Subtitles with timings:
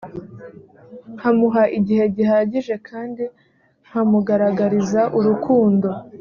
[1.15, 3.23] nkamuha igihe gihagije kandi
[3.87, 5.87] nkamugaragariza urukundo